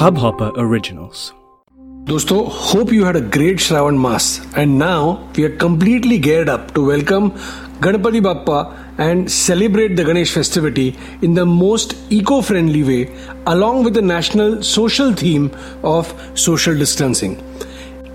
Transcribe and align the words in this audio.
Hubhopper 0.00 0.52
Originals. 0.56 1.32
Dosto, 2.04 2.46
hope 2.50 2.92
you 2.92 3.04
had 3.06 3.16
a 3.16 3.22
great 3.22 3.56
Shravan 3.56 3.98
Mass 3.98 4.40
and 4.54 4.78
now 4.78 5.26
we 5.34 5.44
are 5.44 5.56
completely 5.56 6.18
geared 6.18 6.50
up 6.50 6.74
to 6.74 6.86
welcome 6.86 7.30
Ganpati 7.80 8.20
Bappa 8.20 8.76
and 8.98 9.32
celebrate 9.32 9.96
the 9.96 10.04
Ganesh 10.04 10.30
festivity 10.30 10.94
in 11.22 11.32
the 11.32 11.46
most 11.46 11.94
eco 12.10 12.42
friendly 12.42 12.82
way, 12.82 13.14
along 13.46 13.84
with 13.84 13.94
the 13.94 14.02
national 14.02 14.62
social 14.62 15.14
theme 15.14 15.50
of 15.82 16.12
social 16.34 16.76
distancing. 16.76 17.42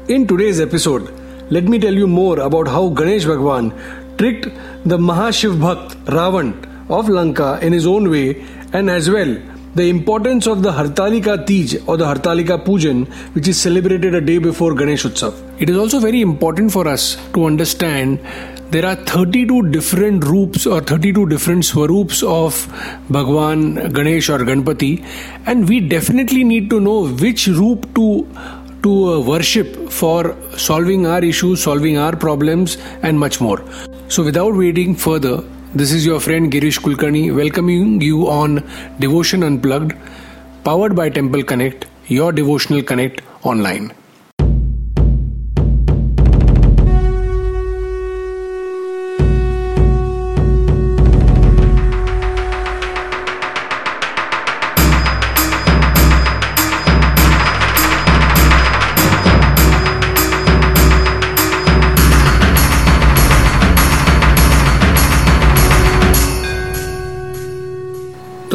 In 0.07 0.27
today's 0.27 0.59
episode, 0.61 1.11
let 1.49 1.63
me 1.63 1.79
tell 1.79 1.93
you 1.93 2.05
more 2.05 2.39
about 2.39 2.67
how 2.67 2.89
Ganesh 2.89 3.25
Bhagwan 3.25 3.73
tricked 4.17 4.45
the 4.85 4.99
Mahashiv 4.99 5.57
Bhakt 5.57 5.95
Ravan 6.05 6.53
of 6.87 7.09
Lanka 7.09 7.57
in 7.63 7.73
his 7.73 7.87
own 7.87 8.11
way 8.11 8.45
and 8.73 8.91
as 8.91 9.09
well 9.09 9.35
the 9.75 9.89
importance 9.89 10.47
of 10.47 10.63
the 10.63 10.71
Hartalika 10.71 11.45
Tej 11.45 11.83
or 11.85 11.97
the 11.97 12.05
Hartalika 12.05 12.57
Pujan, 12.63 13.05
which 13.35 13.47
is 13.49 13.59
celebrated 13.59 14.15
a 14.15 14.21
day 14.21 14.37
before 14.37 14.73
Ganesh 14.73 15.03
Utsav. 15.03 15.33
It 15.59 15.69
is 15.69 15.77
also 15.77 15.99
very 15.99 16.21
important 16.21 16.71
for 16.71 16.87
us 16.87 17.17
to 17.33 17.45
understand 17.45 18.19
there 18.69 18.85
are 18.85 18.95
32 18.95 19.69
different 19.69 20.23
roops 20.23 20.65
or 20.65 20.79
32 20.81 21.27
different 21.27 21.65
swarups 21.65 22.23
of 22.23 22.65
Bhagwan 23.09 23.91
Ganesh 23.91 24.29
or 24.29 24.39
Ganpati, 24.39 25.05
and 25.45 25.67
we 25.67 25.81
definitely 25.81 26.43
need 26.43 26.69
to 26.69 26.79
know 26.79 27.07
which 27.07 27.47
roop 27.47 27.93
to 27.95 28.27
to 28.83 29.13
uh, 29.13 29.19
worship 29.19 29.89
for 29.89 30.37
solving 30.57 31.05
our 31.07 31.23
issues, 31.23 31.63
solving 31.63 31.97
our 31.97 32.15
problems, 32.15 32.77
and 33.01 33.19
much 33.19 33.41
more. 33.41 33.61
So, 34.09 34.23
without 34.23 34.55
waiting 34.55 34.95
further, 34.95 35.43
this 35.79 35.91
is 35.91 36.05
your 36.05 36.21
friend 36.21 36.49
Girish 36.53 36.77
Kulkarni 36.79 37.35
welcoming 37.35 37.99
you 37.99 38.29
on 38.29 38.63
Devotion 38.97 39.43
Unplugged, 39.43 39.93
powered 40.63 40.95
by 40.95 41.09
Temple 41.09 41.43
Connect, 41.43 41.85
your 42.07 42.31
devotional 42.31 42.81
connect 42.81 43.21
online. 43.43 43.91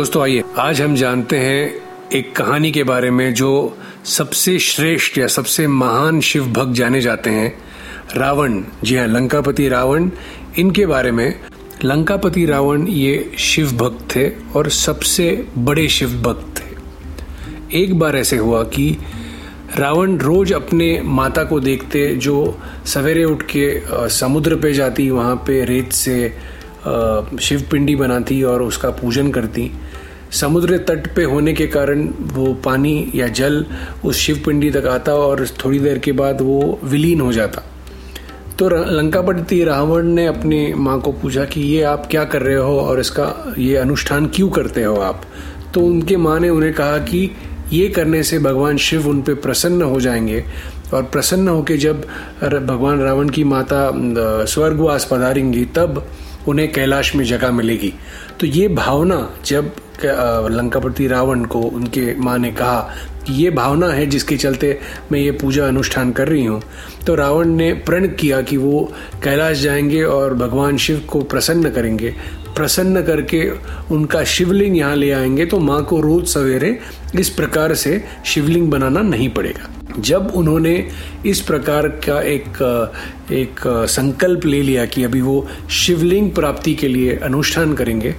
दोस्तों, 0.01 0.23
आइए। 0.23 0.43
आज 0.59 0.81
हम 0.81 0.95
जानते 0.95 1.37
हैं 1.37 1.75
एक 2.13 2.37
कहानी 2.37 2.71
के 2.73 2.83
बारे 2.83 3.11
में 3.11 3.35
जो 3.35 3.79
सबसे 4.05 4.59
श्रेष्ठ 4.59 5.19
या 5.19 5.27
सबसे 5.27 5.67
महान 5.67 6.21
शिव 6.21 6.47
भक्त 6.47 6.73
जाने 6.73 7.01
जाते 7.01 7.31
हैं। 7.31 7.59
रावण। 8.17 8.63
जी 8.85 8.97
हाँ 8.97 9.07
लंकापति 9.07 9.69
रावण। 9.69 10.11
इनके 10.59 10.87
बारे 10.87 11.11
में, 11.11 11.41
लंकापति 11.85 12.47
रावण 12.47 12.87
ये 12.89 13.33
शिव 13.39 13.73
भक्त 13.73 14.17
थे 14.17 14.33
और 14.57 14.69
सबसे 14.69 15.47
बड़े 15.59 15.89
शिव 15.89 16.09
भक्त 16.09 16.55
थे। 16.59 17.83
एक 17.83 17.99
बार 17.99 18.17
ऐसे 18.17 18.37
हुआ 18.37 18.63
कि 18.63 18.97
रावण 19.77 20.17
रोज 20.17 20.53
अपने 20.53 21.01
माता 21.05 21.45
को 21.45 21.61
देखते, 21.61 22.17
जो 22.17 22.59
सवेरे 22.87 23.25
उठ 23.25 23.43
के 23.43 23.83
समुद्र 24.09 24.57
पे 24.57 24.73
जाती, 24.73 25.11
वहाँ 25.11 25.37
पे 25.37 25.65
रेत 25.65 25.93
से 25.93 26.37
शिव 27.41 27.63
पिंडी 27.71 27.97
बनाती 27.97 28.43
और 28.43 28.63
उसका 28.63 28.91
पूजन 28.91 29.31
करती। 29.31 29.71
समुद्र 30.33 30.79
तट 30.79 31.15
पे 31.17 31.25
होने 31.25 31.53
के 31.53 31.67
कारण 31.67 32.07
वो 32.33 32.53
पानी 32.55 33.11
या 33.15 33.29
जल 33.29 33.65
उस 34.05 34.17
शिव 34.17 34.43
पिंडी 34.47 34.71
तक 34.71 34.87
आता 34.87 35.15
और 35.15 35.47
थोड़ी 35.65 35.79
देर 35.79 35.99
के 35.99 36.13
बाद 36.13 36.41
वो 36.41 36.79
विलीन 36.85 37.21
हो 37.21 37.33
जाता। 37.33 37.63
तो 38.59 38.69
लंकापति 38.69 39.63
रावण 39.65 40.07
ने 40.07 40.27
अपनी 40.27 40.73
माँ 40.75 41.01
को 41.01 41.13
पूछा 41.13 41.45
कि 41.45 41.61
ये 41.61 41.83
आप 41.83 42.07
क्या 42.11 42.25
कर 42.25 42.43
रहे 42.43 42.57
हो 42.57 42.81
और 42.81 43.01
इसका 43.01 43.55
ये 43.59 43.77
अनुष्ठान 43.77 44.27
क्यों 44.27 44.49
करते 44.51 44.83
हो 44.83 44.97
आप? 44.97 45.23
तो 45.75 45.81
उनके 45.81 46.17
माँ 46.17 46.39
ने 46.41 46.49
उन्हें 46.49 46.73
कहा 46.75 46.99
कि 46.99 47.31
ये 47.73 47.89
करने 47.89 48.23
से 48.23 48.39
भगवान 48.39 48.77
शिव 48.77 49.09
उन 49.09 49.23
पर 49.23 49.35
प्रसन्न 49.35 49.83
हो 49.83 50.01
जाएँगे। 50.01 50.45
और 50.95 51.03
प्रसन्न 51.03 51.49
होकर 51.49 51.77
जब 51.77 52.01
भगवान 52.43 53.01
रावण 53.01 53.29
की 53.29 53.45
माता 53.45 53.91
स्वर्गवास 54.45 55.09
पधारेंगी, 55.11 55.65
तब 55.65 56.07
उन्हें 56.51 56.73
कैलाश 56.73 57.15
में 57.17 57.25
जगह 57.25 57.51
मिलेगी। 57.53 57.93
तो 58.41 58.47
ये 58.47 58.69
भावना 58.69 59.29
जब 59.47 59.73
लंकापति 60.51 61.07
रावण 61.07 61.45
को 61.45 61.61
उनके 61.61 62.15
माँ 62.17 62.37
ने 62.39 62.51
कहा 62.53 62.81
कि 63.27 63.33
ये 63.35 63.51
भावना 63.51 63.89
है 63.89 64.07
जिसके 64.07 64.37
चलते 64.37 64.79
मैं 65.13 65.21
ये 65.21 65.31
पूजा 65.31 65.67
अनुष्ठान 65.69 66.13
कर 66.13 66.29
रही 66.29 66.45
हूँ 66.45 66.63
तो 67.07 67.15
रावण 67.15 67.49
ने 67.49 67.73
प्रण 67.87 68.07
किया 68.11 68.41
कि 68.43 68.57
वो 68.57 68.83
कैलाश 69.25 69.59
जाएँगे 69.59 70.03
और 70.03 70.35
भगवान 70.35 70.77
शिव 70.77 71.05
को 71.09 71.23
प्रसन्न 71.25 71.71
करेंगे। 71.71 72.15
प्रसन्न 72.57 73.03
करके 73.03 73.51
उनका 73.95 74.25
शिवलिंग 74.25 74.77
यहाँ 74.77 74.97
ले 74.97 75.11
आएँगे 75.11 75.47
तो 75.47 75.59
माँ 75.59 75.83
को 75.85 76.01
रोज 76.01 76.27
सवेरे 76.27 76.79
इस 77.15 77.29
प्रकार 77.31 77.75
से 77.75 78.03
शिवलिंग 78.27 78.71
बनाना 78.71 79.03
नहीं 79.03 79.29
पड़ेगा। 79.29 79.69
जब 79.99 80.33
उन्होंने 80.35 80.75
इस 81.27 81.41
प्रकार 81.41 81.89
का 81.89 82.21
एक 82.23 82.63
एक 83.33 83.61
संकल्प 83.89 84.45
ले 84.47 84.63
लिया 84.63 84.85
कि 84.85 85.05
अभी 85.05 85.21
वो 85.21 85.47
शिवलिंग 85.71 86.31
प्राप्ति 86.31 86.75
के 86.75 86.89
लिए 86.89 87.17
अनुष्ठान 87.17 87.75
करेंगे 87.75 88.15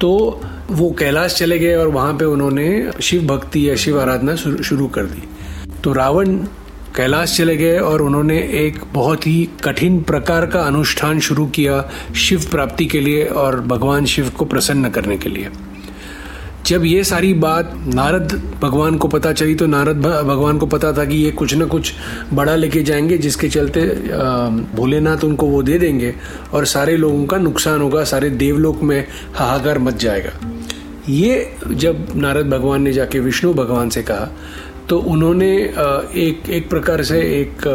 तो 0.00 0.40
वो 0.70 0.90
कैलाश 0.90 1.34
चले 1.34 1.58
गए 1.58 1.74
और 1.74 1.88
वहाँ 1.88 2.12
पे 2.14 2.24
उन्होंने 2.24 2.90
शिव 3.02 3.26
भक्ति 3.26 3.68
या 3.70 3.76
शिव 3.76 4.00
आराधना 4.00 4.36
शुरू 4.36 4.86
कर 4.86 5.06
दी। 5.06 5.22
तो 5.84 5.92
रावण 5.92 6.36
कैलाश 6.96 7.36
चले 7.36 7.56
गए 7.56 7.78
और 7.78 8.02
उन्होंने 8.02 8.38
एक 8.66 8.78
बहुत 8.92 9.26
ही 9.26 9.48
कठिन 9.64 10.00
प्रकार 10.02 10.46
का 10.46 10.60
अनुष्ठान 10.60 11.20
शुरू 11.20 11.46
किया 11.46 11.90
शिव 12.16 12.46
प्राप्ति 12.50 12.86
के 12.86 13.00
लिए 13.00 13.24
और 13.24 13.60
भगवान 13.60 14.04
शिव 14.04 14.30
को 14.30 14.44
प्रसन्न 14.44 14.90
करने 14.90 15.16
के 15.18 15.28
लिए। 15.28 15.48
जब 16.66 16.84
ये 16.84 17.02
सारी 17.04 17.32
बात 17.34 17.72
नारद 17.94 18.32
भगवान 18.62 18.96
को 18.98 19.08
पता 19.08 19.32
चली 19.32 19.54
तो 19.54 19.66
नारद 19.66 20.00
भगवान 20.00 20.58
को 20.58 20.66
पता 20.66 20.92
था 20.92 21.04
कि 21.04 21.16
ये 21.16 21.30
कुछ 21.30 21.54
ना 21.54 21.64
कुछ 21.64 21.92
बड़ा 22.32 22.54
लेके 22.56 22.82
जाएँगे, 22.82 23.18
जिसके 23.18 23.48
चलते 23.48 23.80
भोलेनाथ 24.76 25.24
उनको 25.24 25.46
वो 25.46 25.62
दे 25.62 25.78
देंगे 25.78 26.14
और 26.52 26.64
सारे 26.66 26.96
लोगों 26.96 27.24
का 27.26 27.36
नुकसान 27.38 27.80
होगा, 27.80 28.04
सारे 28.04 28.30
देवलोक 28.30 28.82
में 28.82 29.06
हाहाकार 29.34 29.78
मच 29.78 29.94
जाएगा। 29.94 30.32
ये 31.08 31.56
जब 31.66 32.06
नारद 32.16 32.50
भगवान 32.50 32.82
ने 32.82 32.92
जाके 32.92 33.20
विष्णु 33.20 33.52
भगवान 33.54 33.90
से 33.90 34.02
कहा 34.02 34.28
तो 34.88 34.98
उन्होंने 34.98 35.52
एक 36.18 36.48
एक 36.50 36.68
प्रकार 36.70 37.02
से 37.02 37.20
एक 37.40 37.66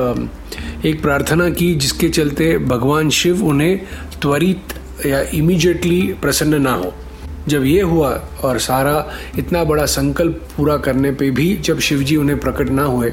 एक 0.86 1.02
प्रार्थना 1.02 1.50
की, 1.50 1.74
जिसके 1.76 2.10
चलते 2.10 2.58
भगवान 2.58 3.10
शिव 3.10 3.46
उन्हें 3.46 3.80
त्वरित 4.22 4.74
या 5.06 5.22
इमीडिएटली 5.34 6.02
प्रसन्न 6.22 6.62
ना 6.62 6.74
हो। 6.74 6.94
जब 7.48 7.64
ये 7.66 7.82
हुआ 7.82 8.10
और 8.44 8.60
सारा 8.60 9.06
इतना 9.38 9.64
बड़ा 9.64 9.86
संकल्प 9.86 10.48
पूरा 10.58 10.78
करने 10.78 11.12
पे 11.12 11.30
भी 11.32 11.56
जब 11.58 11.80
शिवजी 11.80 12.16
उन्हें 12.16 12.40
प्रकट 12.40 12.70
ना 12.70 12.84
हुए 12.84 13.10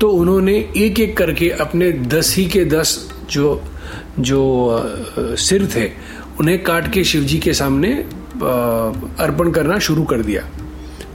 तो 0.00 0.10
उन्होंने 0.10 0.54
एक 0.76 1.00
एक 1.00 1.16
करके 1.16 1.50
अपने 1.60 1.90
दस 1.92 2.34
ही 2.36 2.46
के 2.46 2.64
दस 2.64 2.98
जो 3.30 3.62
जो 4.20 4.40
सिर 5.38 5.66
थे, 5.74 5.90
उन्हें 6.40 6.62
काट 6.64 6.92
के 6.92 7.04
शिवजी 7.04 7.38
के 7.38 7.52
सामने 7.54 7.92
अर्पण 9.24 9.50
करना 9.50 9.78
शुरू 9.78 10.04
कर 10.04 10.22
दिया। 10.22 10.42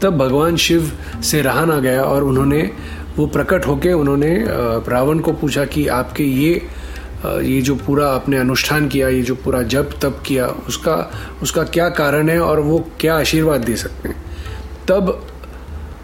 तब 0.02 0.18
भगवान 0.18 0.56
शिव 0.58 0.92
से 1.24 1.42
रहा 1.42 1.66
ना 1.66 1.80
गया 1.80 2.04
और 2.04 2.24
उन्होंने 2.24 2.62
वो 3.18 3.26
प्रकट 3.28 3.66
होके 3.68 3.94
उन्होंने 3.94 4.34
रावण 4.90 5.20
को 5.20 5.32
पूछा 5.34 5.66
कि 5.66 5.88
आपके 5.88 6.24
ये 6.24 6.62
ये 7.26 7.62
जो 7.62 7.76
पूरा 7.76 8.10
आपने 8.10 8.38
अनुष्ठान 8.38 8.88
किया, 8.88 9.08
ये 9.10 9.22
जो 9.22 9.36
पूरा 9.36 9.62
जप 9.64 9.90
तप 10.02 10.24
किया, 10.26 10.48
उसका 10.48 10.96
उसका 11.42 11.64
क्या 11.64 11.90
कारण 11.90 12.30
है 12.30 12.40
और 12.40 12.60
वो 12.60 12.88
क्या 13.00 13.18
आशीर्वाद 13.18 13.62
दे 13.62 13.76
सकते 13.76 14.10
हैं? 14.10 14.16
तब 14.88 15.28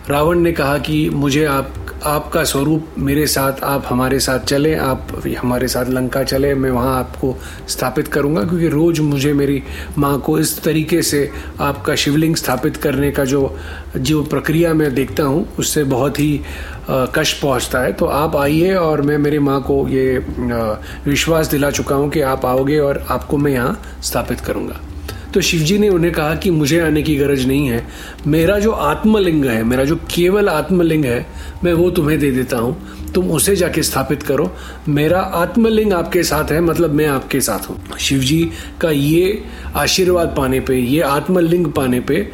रावण 0.09 0.39
ने 0.39 0.51
कहा 0.51 0.77
कि 0.77 1.09
मुझे 1.09 1.45
आप, 1.45 1.73
आपका 2.03 2.43
स्वरूप 2.43 2.87
मेरे 2.97 3.27
साथ, 3.27 3.63
आप 3.63 3.83
हमारे 3.87 4.19
साथ 4.19 4.39
चले, 4.39 4.75
आप 4.75 5.07
हमारे 5.37 5.67
साथ 5.67 5.85
लंका 5.85 6.23
चले, 6.23 6.53
मैं 6.55 6.71
वहाँ 6.71 6.99
आपको 6.99 7.35
स्थापित 7.67 8.07
करूँगा, 8.07 8.43
क्योंकि 8.43 8.67
रोज़ 8.67 9.01
मुझे 9.01 9.33
मेरी 9.33 9.63
माँ 9.97 10.19
को 10.19 10.39
इस 10.39 10.63
तरीके 10.63 11.01
से 11.01 11.29
आपका 11.59 11.95
शिवलिंग 11.95 12.35
स्थापित 12.35 12.77
करने 12.77 13.11
का 13.11 13.25
जो 13.25 13.57
जो 13.97 14.23
प्रक्रिया 14.23 14.73
मैं 14.73 14.93
देखता 14.95 15.23
हूँ, 15.23 15.55
उससे 15.59 15.83
बहुत 15.83 16.19
ही 16.19 16.41
कष्ट 16.89 17.41
पहुँचता 17.41 17.79
है। 17.79 17.91
तो 17.93 18.05
आप 18.05 18.35
आइए 18.35 18.73
और 18.75 19.01
मैं 19.01 19.17
मेरी 19.17 19.39
माँ 19.39 19.61
को 19.61 19.87
ये 19.87 20.17
विश्वास 21.05 21.47
दिला 21.47 21.71
चुका 21.71 21.95
हूँ 21.95 22.09
कि 22.09 22.21
आप 22.21 22.45
आओगे 22.45 22.79
और 22.79 23.05
आपको 23.09 23.37
मैं 23.37 23.51
यहाँ 23.51 23.81
स्थापित 24.03 24.39
करूँगा। 24.39 24.79
तो 25.33 25.41
शिवजी 25.41 25.77
ने 25.77 25.89
उन्हें 25.89 26.11
कहा 26.13 26.33
कि 26.35 26.49
मुझे 26.51 26.79
आने 26.79 27.01
की 27.03 27.15
गरज 27.15 27.45
नहीं 27.47 27.67
है। 27.67 27.85
मेरा 28.27 28.57
जो 28.59 28.71
आत्मलिंग 28.71 29.45
है, 29.45 29.63
मेरा 29.63 29.83
जो 29.83 29.95
केवल 30.11 30.49
आत्मलिंग 30.49 31.05
है, 31.05 31.25
मैं 31.63 31.73
वो 31.73 31.89
तुम्हें 31.91 32.19
दे 32.19 32.31
देता 32.31 32.57
हूँ। 32.57 32.75
तुम 33.15 33.31
उसे 33.31 33.55
जाके 33.55 33.83
स्थापित 33.83 34.23
करो। 34.23 34.51
मेरा 34.87 35.19
आत्मलिंग 35.19 35.93
आपके 35.93 36.23
साथ 36.23 36.51
है 36.51 36.61
मतलब 36.61 36.93
मैं 36.93 37.07
आपके 37.07 37.41
साथ 37.41 37.69
हूँ। 37.69 37.97
शिवजी 37.99 38.43
का 38.81 38.91
ये 38.91 39.43
आशीर्वाद 39.75 40.33
पाने 40.37 40.59
पे, 40.59 40.77
ये 40.77 41.01
आत्मलिंग 41.01 41.71
पाने 41.71 41.99
पे 41.99 42.27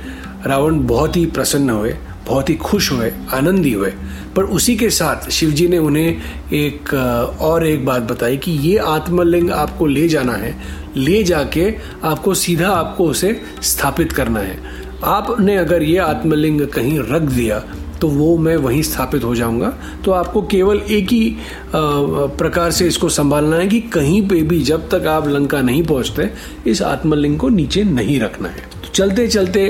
रावण 0.46 0.80
बहुत 0.88 1.18
ही 1.18 1.26
प्रसन्न 1.26 1.70
हुए, 1.70 1.96
बहुत 2.28 2.50
ही 2.50 2.56
खुश 2.56 2.92
हुए, 2.92 3.12
आनंदी 3.34 3.74
हुए। 3.74 3.94
पर 4.40 4.46
उसी 4.48 4.76
के 4.76 4.90
साथ 4.90 5.30
शिव 5.30 5.50
जी 5.52 5.68
ने 5.68 5.78
उन्हें 5.78 6.52
एक 6.54 6.94
और 7.42 7.66
एक 7.68 7.86
बात 7.86 8.02
बताई 8.02 8.38
कि 8.38 8.52
ये 8.52 8.78
आत्मलिंग 8.78 9.50
आपको 9.52 9.86
ले 9.86 10.08
जाना 10.08 10.34
है, 10.34 10.56
ले 10.98 11.24
जाके 11.24 11.74
आपको 12.04 12.34
सीधा 12.34 12.70
आपको 12.70 13.06
उसे 13.06 13.34
स्थापित 13.64 14.12
करना 14.12 14.40
है। 14.40 14.58
आपने 15.04 15.58
अगर 15.58 15.84
ये 15.84 15.98
आत्मलिंग 15.98 16.66
कहीं 16.68 17.00
रख 17.02 17.22
दिया 17.24 17.60
तो 18.02 18.08
वो 18.08 18.38
मैं 18.38 18.56
वहीं 18.58 18.82
स्थापित 18.84 19.24
हो 19.24 19.36
जाऊँगा। 19.36 19.74
तो 20.06 20.12
आपको 20.12 20.42
केवल 20.48 20.82
एक 20.90 21.12
ही 21.12 21.36
प्रकार 21.76 22.72
से 22.72 22.88
इसको 22.88 23.10
संभालना 23.10 23.56
है 23.56 23.68
कि 23.68 23.80
कहीं 23.94 24.28
पे 24.30 24.42
भी 24.44 24.62
जब 24.64 24.90
तक 24.90 25.08
आप 25.08 25.28
लंका 25.28 25.62
नहीं 25.62 25.84
पहुँचते, 25.84 26.30
इस 26.68 26.82
आत्मलिंग 26.82 27.38
को 27.38 27.50
नीचे 27.52 27.84
नहीं 27.86 28.20
रखना 28.20 28.50
है। 28.50 28.70
तो 28.76 28.90
चलते 28.90 29.28
चलते 29.28 29.70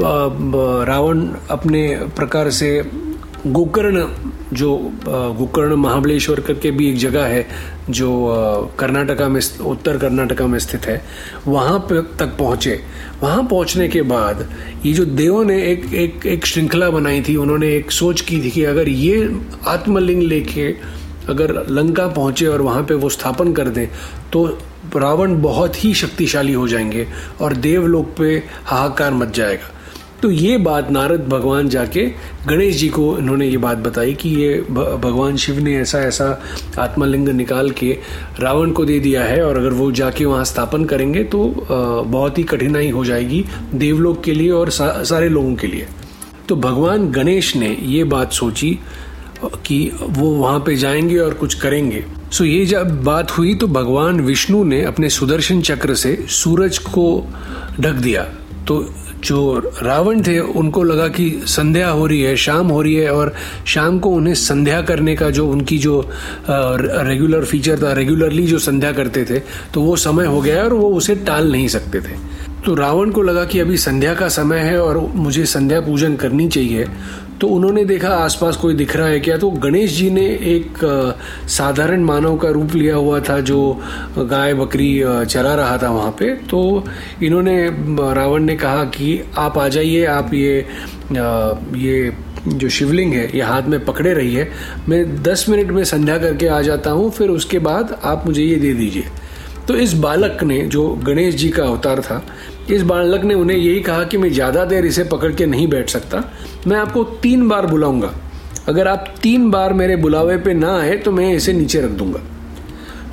रावण 0.00 1.26
अपने 1.50 1.88
प्रकार 2.16 2.50
से 2.50 2.70
गोकर्ण, 3.46 4.04
जो 4.52 4.76
गोकर्ण 5.08 5.74
महाबलेश्वर 5.76 6.40
करके 6.40 6.70
भी 6.70 6.88
एक 6.90 6.96
जगह 6.98 7.24
है, 7.24 7.46
जो 7.90 8.08
कर्नाटका 8.78 9.28
में 9.28 9.40
उत्तर 9.66 9.98
कर्नाटका 9.98 10.46
में 10.46 10.58
स्थित 10.58 10.86
है, 10.86 11.02
वहाँ 11.46 11.78
पर 11.80 12.00
तक 12.18 12.36
पहुँचे। 12.38 12.80
वहाँ 13.22 13.44
पहुँचने 13.44 13.88
के 13.88 14.02
बाद, 14.02 14.46
ये 14.86 14.92
जो 14.92 15.04
देवों 15.04 15.44
ने 15.44 15.62
एक 15.62 15.92
एक 15.94 16.26
एक 16.26 16.46
श्रृंखला 16.46 16.90
बनाई 16.90 17.22
थी, 17.22 17.36
उन्होंने 17.36 17.74
एक 17.76 17.90
सोच 17.90 18.20
की 18.20 18.40
थी 18.42 18.50
कि 18.50 18.64
अगर 18.64 18.88
ये 18.88 19.30
आत्मलिंग 19.68 20.22
लेके 20.22 20.74
अगर 21.28 21.52
लंका 21.70 22.06
पहुँचे 22.08 22.46
और 22.46 22.62
वहाँ 22.62 22.82
पे 22.82 22.94
वो 22.94 23.08
स्थापन 23.10 23.52
कर 23.52 23.68
दें 23.68 23.86
तो 24.32 24.46
रावण 24.96 25.40
बहुत 25.42 25.84
ही 25.84 25.94
शक्तिशाली 25.94 26.52
हो 26.52 26.66
जाएँगे 26.68 27.06
और 27.40 27.52
देवलोक 27.52 28.14
पे 28.18 28.42
हाहाकार 28.64 29.14
मच 29.14 29.34
जाएगा। 29.36 29.72
तो 30.22 30.30
ये 30.30 30.56
बात 30.58 30.90
नारद 30.90 31.26
भगवान 31.28 31.68
जाके 31.68 32.04
गणेश 32.46 32.76
जी 32.76 32.88
को 32.88 33.18
इन्होंने 33.18 33.46
ये 33.48 33.56
बात 33.56 33.78
बताई 33.78 34.14
कि 34.14 34.28
ये 34.28 34.54
भगवान 34.70 35.36
शिव 35.36 35.58
ने 35.58 35.76
ऐसा 35.78 35.98
ऐसा 35.98 36.42
आत्मलिंग 36.78 37.28
निकाल 37.28 37.70
के 37.70 37.98
रावण 38.40 38.70
को 38.70 38.84
दे 38.84 38.98
दिया 39.00 39.24
है 39.24 39.44
और 39.44 39.56
अगर 39.56 39.72
वो 39.72 39.90
जाके 39.92 40.24
वहाँ 40.24 40.44
स्थापन 40.44 40.84
करेंगे 40.84 41.24
तो 41.24 41.44
बहुत 41.70 42.38
ही 42.38 42.42
कठिनाई 42.42 42.90
हो 42.90 43.04
जाएगी 43.04 43.44
देवलोक 43.74 44.22
के 44.24 44.32
लिए 44.32 44.50
और 44.50 44.70
सा, 44.70 45.02
सारे 45.02 45.28
लोगों 45.28 45.54
के 45.54 45.66
लिए। 45.66 45.86
तो 46.48 46.56
भगवान 46.56 47.08
गणेश 47.12 47.54
ने 47.56 47.76
ये 47.82 48.04
बात 48.04 48.32
सोची 48.32 48.78
कि 49.66 49.90
वो 50.02 50.30
वहाँ 50.30 50.58
पे 50.60 50.76
जाएँगे 50.76 51.18
और 51.18 51.34
कुछ 51.34 51.54
करेंगे। 51.54 52.04
सो 52.32 52.44
ये 52.44 52.64
जब 52.66 53.02
बात 53.04 53.30
हुई 53.30 53.54
तो 53.54 53.66
भगवान 53.66 54.20
विष्णु 54.20 54.64
ने 54.64 54.82
अपने 54.84 55.08
सुदर्शन 55.10 55.60
चक्र 55.60 55.94
से 55.94 56.16
सूरज 56.28 56.78
को 56.78 57.26
ढक 57.80 57.92
दिया। 57.92 58.22
तो 58.68 58.94
जो 59.24 59.58
रावण 59.82 60.22
थे, 60.22 60.38
उनको 60.38 60.82
लगा 60.82 61.06
कि 61.08 61.30
संध्या 61.46 61.88
हो 61.88 62.06
रही 62.06 62.20
है, 62.22 62.36
शाम 62.36 62.68
हो 62.68 62.80
रही 62.82 62.94
है, 62.94 63.10
और 63.10 63.32
शाम 63.66 63.98
को 63.98 64.10
उन्हें 64.10 64.34
संध्या 64.34 64.80
करने 64.82 65.16
का 65.16 65.30
जो 65.30 65.46
उनकी 65.48 65.78
जो 65.78 66.00
रेगुलर 66.50 67.44
फीचर 67.44 67.82
था 67.82 67.92
रेगुलरली 67.92 68.46
जो 68.46 68.58
संध्या 68.58 68.92
करते 68.92 69.24
थे 69.24 69.38
तो 69.74 69.80
वो 69.80 69.96
समय 69.96 70.26
हो 70.26 70.40
गया 70.40 70.62
और 70.64 70.72
वो 70.72 70.90
उसे 70.94 71.14
टाल 71.16 71.52
नहीं 71.52 71.68
सकते 71.68 72.00
थे। 72.00 72.14
तो 72.66 72.74
रावण 72.74 73.10
को 73.10 73.22
लगा 73.22 73.44
कि 73.44 73.58
अभी 73.60 73.76
संध्या 73.76 74.14
का 74.14 74.28
समय 74.28 74.58
है 74.58 74.78
और 74.80 74.98
मुझे 74.98 75.44
संध्या 75.46 75.80
पूजन 75.80 76.16
करनी 76.16 76.48
चाहिए 76.48 76.86
तो 77.40 77.48
उन्होंने 77.48 77.84
देखा, 77.84 78.08
आसपास 78.08 78.56
कोई 78.56 78.74
दिख 78.74 78.94
रहा 78.96 79.06
है 79.08 79.18
क्या? 79.20 79.36
तो 79.36 79.50
गणेश 79.50 79.96
जी 79.96 80.10
ने 80.10 80.26
एक 80.46 80.78
साधारण 81.48 82.04
मानव 82.04 82.36
का 82.36 82.50
रूप 82.50 82.74
लिया 82.74 82.96
हुआ 82.96 83.20
था 83.20 83.38
जो 83.40 83.58
गाय 84.20 84.54
बकरी 84.54 84.88
चरा 85.26 85.54
रहा 85.54 85.76
था 85.78 85.90
वहाँ 85.90 86.10
पे। 86.10 86.34
तो 86.50 86.84
इन्होंने 87.22 87.56
रावण 88.14 88.44
ने 88.44 88.56
कहा 88.56 88.84
कि 88.90 89.20
आप 89.38 89.58
आ 89.58 89.68
जाइए, 89.68 90.04
आप 90.06 90.34
ये 90.34 90.66
ये 91.76 92.12
जो 92.48 92.68
शिवलिंग 92.68 93.12
है, 93.12 93.30
ये 93.36 93.42
हाथ 93.42 93.62
में 93.62 93.84
पकड़े 93.84 94.12
रही 94.14 94.34
है 94.34 94.48
मैं 94.88 95.22
दस 95.22 95.44
मिनट 95.48 95.70
में 95.70 95.82
संध्या 95.84 96.18
करके 96.18 96.46
आ 96.48 96.60
जाता 96.62 96.90
हूँ, 96.90 97.10
फिर 97.10 97.28
उसके 97.30 97.58
बाद 97.60 97.98
आप 98.04 98.26
मुझे 98.26 98.42
ये 98.42 98.56
दे 98.56 98.72
दीजिए। 98.74 99.04
तो 99.68 99.74
इस 99.76 99.92
बालक 99.94 100.42
ने, 100.42 100.60
जो 100.60 100.88
गणेश 101.04 101.34
जी 101.34 101.48
का 101.48 101.64
अवतार 101.64 102.00
था 102.00 102.22
इस 102.70 102.82
बालक 102.82 103.24
ने 103.24 103.34
उन्हें 103.34 103.56
यही 103.56 103.80
कहा 103.80 104.04
कि 104.04 104.18
मैं 104.18 104.32
ज़्यादा 104.32 104.64
देर 104.64 104.86
इसे 104.86 105.04
पकड़ 105.04 105.32
के 105.32 105.46
नहीं 105.46 105.66
बैठ 105.68 105.90
सकता। 105.90 106.22
मैं 106.66 106.76
आपको 106.76 107.04
तीन 107.22 107.48
बार 107.48 107.66
बुलाऊँगा। 107.66 108.12
अगर 108.68 108.88
आप 108.88 109.14
तीन 109.22 109.50
बार 109.50 109.72
मेरे 109.72 109.96
बुलावे 109.96 110.36
पे 110.38 110.54
ना 110.54 110.76
आए 110.78 110.96
तो 110.96 111.12
मैं 111.12 111.32
इसे 111.34 111.52
नीचे 111.52 111.80
रख 111.80 111.90
दूँगा। 111.92 112.20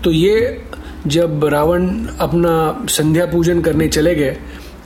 तो 0.04 0.12
ये 0.12 0.64
जब 1.08 1.46
रावण 1.46 1.88
अपना 2.20 2.86
संध्या 2.90 3.26
पूजन 3.26 3.62
करने 3.62 3.88
चले 3.90 4.16
गए 4.16 4.38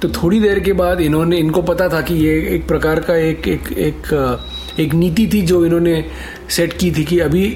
तो 0.01 0.09
थोड़ी 0.11 0.39
देर 0.39 0.59
के 0.59 0.73
बाद 0.73 1.01
इन्होंने, 1.01 1.37
इनको 1.37 1.61
पता 1.61 1.87
था 1.89 2.01
कि 2.01 2.13
ये 2.15 2.35
एक 2.55 2.67
प्रकार 2.67 2.99
का 2.99 3.15
एक 3.17 3.47
एक 3.47 3.71
एक 3.73 4.77
एक 4.79 4.93
नीति 4.93 5.27
थी 5.33 5.41
जो 5.41 5.63
इन्होंने 5.65 6.03
सेट 6.49 6.73
की 6.73 6.91
थी 6.91 7.03
कि 7.05 7.19
अभी, 7.19 7.47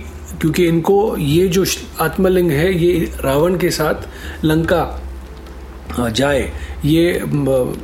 क्योंकि 0.41 0.65
इनको 0.65 1.17
ये 1.17 1.47
जो 1.47 1.65
आत्मलिंग 2.01 2.51
है, 2.51 2.73
ये 2.75 3.11
रावण 3.23 3.57
के 3.57 3.69
साथ 3.71 4.45
लंका 4.45 6.09
जाए 6.09 6.51
ये 6.85 7.23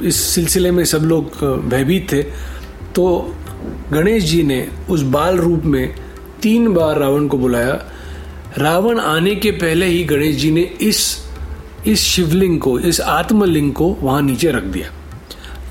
इस 0.04 0.16
सिलसिले 0.16 0.72
में 0.72 0.84
सब 0.86 1.04
लोग 1.04 1.46
भयभीत 1.70 2.12
थे। 2.12 2.24
तो 2.96 3.36
गणेश 3.92 4.24
जी 4.24 4.44
ने 4.44 4.68
उस 4.90 5.02
बाल 5.02 5.38
रूप 5.38 5.64
में 5.66 5.96
तीन 6.42 6.74
बार 6.74 7.00
रावण 7.00 7.28
को 7.28 7.38
बुलाया। 7.38 7.82
रावण 8.58 9.00
आने 9.00 9.36
के 9.36 9.52
पहले 9.52 9.86
ही 9.86 10.04
गणेश 10.04 10.36
जी 10.36 10.52
ने 10.52 10.62
इस 10.62 11.28
इस 11.88 12.00
शिवलिंग 12.00 12.60
को, 12.60 12.80
इस 12.80 13.02
आत्मलिंग 13.02 13.74
को 13.74 13.98
वहाँ 14.02 14.22
नीचे 14.22 14.52
रख 14.52 14.64
दिया। 14.64 14.92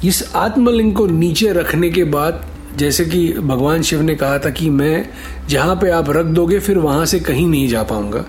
इस 0.05 0.23
आत्मलिंग 0.35 0.95
को 0.95 1.07
नीचे 1.07 1.53
रखने 1.53 1.91
के 1.91 2.05
बाद, 2.05 2.45
जैसे 2.77 3.05
कि 3.05 3.33
भगवान 3.33 3.83
शिव 3.83 4.03
ने 4.03 4.15
कहा 4.15 4.39
था 4.39 4.51
कि 4.51 4.71
मैं 4.71 5.09
जहाँ 5.49 5.77
पे 5.77 5.91
आप 5.91 6.11
रख 6.11 6.27
दोगे, 6.27 6.59
फिर 6.59 6.79
वहाँ 6.79 7.05
से 7.07 7.21
कहीं 7.21 7.47
नहीं 7.47 7.69
जा 7.69 7.83
पाऊँगा। 7.83 8.25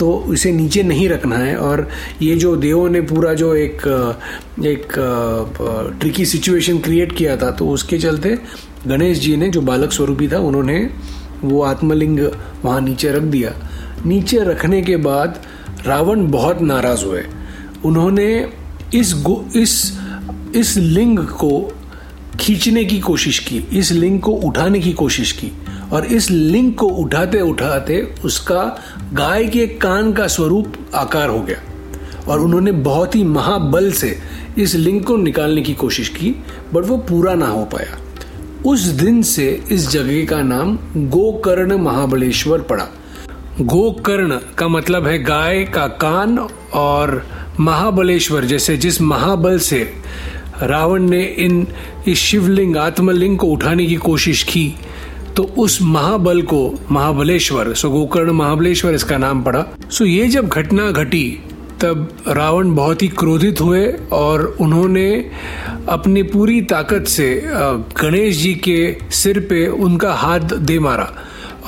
तो 0.00 0.32
इसे 0.32 0.52
नीचे 0.52 0.82
नहीं 0.82 1.08
रखना 1.08 1.36
है 1.36 1.56
और 1.56 1.88
ये 2.22 2.36
जो 2.36 2.54
देवों 2.56 2.88
ने 2.90 3.00
पूरा 3.00 3.32
जो 3.34 3.54
एक 3.54 3.82
एक 4.64 4.92
ट्रिकी 6.00 6.24
सिचुएशन 6.26 6.78
क्रिएट 6.78 7.16
किया 7.16 7.36
था 7.36 7.50
तो 7.50 7.68
उसके 7.68 7.98
चलते 7.98 8.36
गणेश 8.86 9.18
जी 9.18 9.36
ने 9.36 9.48
जो 9.48 9.60
बालक 9.60 9.92
स्वरूपी 9.92 10.28
था, 10.28 10.38
उन्होंने 10.38 10.78
वो 11.42 11.62
आत्मलिंग 11.62 12.18
वहाँ 12.64 12.80
नीचे 12.80 13.10
रख 13.12 13.22
दिया। 13.22 13.52
नीचे 14.06 14.38
रखने 14.44 14.80
के 14.82 14.96
बाद 14.96 15.42
रावण 15.86 16.26
बहुत 16.30 16.60
नाराज़ 16.62 17.04
हुए। 17.04 17.22
उन्होंने 17.84 18.28
इस 18.94 19.12
गो, 19.22 19.44
इस 19.56 19.98
इस 20.56 20.76
लिंग 20.76 21.18
को 21.18 21.72
खींचने 22.40 22.84
की 22.84 22.98
कोशिश 23.00 23.38
की, 23.38 23.58
इस 23.72 23.92
लिंग 23.92 24.20
को 24.20 24.32
उठाने 24.32 24.80
की 24.80 24.92
कोशिश 24.92 25.32
की। 25.32 25.52
और 25.92 26.06
इस 26.06 26.30
लिंग 26.30 26.74
को 26.74 26.86
उठाते 26.86 27.40
उठाते 27.40 28.14
उसका 28.24 28.80
गाय 29.12 29.46
के 29.46 29.66
कान 29.66 30.12
का 30.12 30.26
स्वरूप 30.26 30.72
आकार 30.94 31.28
हो 31.28 31.40
गया। 31.40 31.56
और 32.28 32.40
उन्होंने 32.40 32.72
बहुत 32.72 33.16
ही 33.16 33.24
महाबल 33.24 33.92
से 33.92 34.18
इस 34.58 34.74
लिंग 34.74 35.04
को 35.04 35.16
निकालने 35.16 35.62
की 35.62 35.74
कोशिश 35.74 36.08
की, 36.08 36.36
बट 36.74 36.84
वो 36.84 36.96
पूरा 36.96 37.34
ना 37.34 37.46
हो 37.46 37.64
पाया। 37.64 37.98
उस 38.66 38.80
दिन 38.80 39.22
से 39.22 39.64
इस 39.72 39.88
जगह 39.88 40.24
का 40.26 40.42
नाम 40.42 40.78
गोकर्ण 40.96 41.78
महाबलेश्वर 41.78 42.60
पड़ा। 42.60 42.86
गोकर्ण 43.60 44.38
का 44.58 44.68
मतलब 44.68 45.06
है 45.06 45.22
गाय 45.22 45.64
का 45.64 45.86
कान 45.86 46.38
और 46.74 47.26
महाबलेश्वर 47.60 48.44
जैसे 48.44 48.76
जिस 48.76 49.00
महाबल 49.02 49.58
से 49.58 49.92
रावण 50.62 51.02
ने 51.02 51.22
इन 51.22 51.66
इस 52.08 52.18
शिवलिंग, 52.18 52.76
आत्मलिंग 52.76 53.38
को 53.38 53.46
उठाने 53.46 53.86
की 53.86 53.94
कोशिश 53.94 54.42
की 54.42 54.74
तो 55.36 55.42
उस 55.58 55.78
महाबल 55.82 56.40
को, 56.42 56.74
महाबलेश्वर, 56.90 57.72
सो 57.74 57.90
गोकर्ण 57.90 58.32
महाबलेश्वर 58.32 58.94
इसका 58.94 59.18
नाम 59.18 59.42
पड़ा। 59.42 59.64
सो 59.90 60.04
ये 60.04 60.26
जब 60.28 60.48
घटना 60.48 60.90
घटी, 60.90 61.40
तब 61.80 62.08
रावण 62.28 62.74
बहुत 62.74 63.02
ही 63.02 63.08
क्रोधित 63.08 63.60
हुए 63.60 63.86
और 64.12 64.44
उन्होंने 64.60 65.08
अपनी 65.88 66.22
पूरी 66.22 66.60
ताकत 66.62 67.06
से 67.08 67.28
गणेश 68.00 68.36
जी 68.36 68.54
के 68.64 68.96
सिर 69.12 69.40
पे 69.40 69.66
उनका 69.66 70.12
हाथ 70.14 70.54
दे 70.60 70.78
मारा 70.78 71.08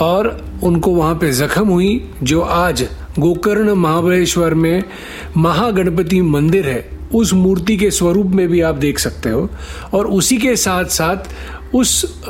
और 0.01 0.37
उनको 0.63 0.91
वहाँ 0.91 1.15
पे 1.15 1.33
जख्म 1.33 1.69
हुई, 1.69 2.03
जो 2.23 2.41
आज 2.41 2.87
गोकर्ण 3.19 3.75
महाबलेश्वर 3.75 4.55
में 4.55 4.83
महागणपति 5.37 6.21
मंदिर 6.23 6.69
है। 6.69 6.91
उस 7.15 7.33
मूर्ति 7.35 7.77
के 7.77 7.91
स्वरूप 7.91 8.27
में 8.27 8.49
भी 8.49 8.61
आप 8.61 8.75
देख 8.75 8.99
सकते 8.99 9.29
हो 9.29 9.49
और 9.95 10.07
उसी 10.09 10.37
के 10.39 10.55
साथ 10.57 10.85
साथ 10.85 11.17
उस 11.75 12.23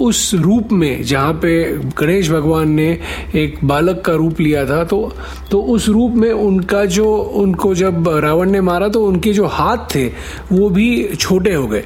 उस 0.00 0.30
रूप 0.34 0.72
में, 0.72 1.02
जहाँ 1.02 1.32
पे 1.34 1.52
गणेश 1.98 2.30
भगवान 2.30 2.70
ने 2.70 2.88
एक 3.34 3.58
बालक 3.64 4.02
का 4.06 4.12
रूप 4.12 4.40
लिया 4.40 4.64
था 4.66 4.82
तो 4.84 5.12
तो 5.50 5.60
उस 5.64 5.88
रूप 5.88 6.12
में 6.12 6.30
उनका 6.32 6.84
जो, 6.86 7.14
उनको 7.14 7.74
जब 7.74 8.08
रावण 8.16 8.50
ने 8.50 8.60
मारा 8.60 8.88
तो 8.88 9.04
उनके 9.04 9.32
जो 9.32 9.46
हाथ 9.46 9.94
थे, 9.94 10.06
वो 10.52 10.68
भी 10.70 11.08
छोटे 11.14 11.54
हो 11.54 11.66
गए। 11.66 11.84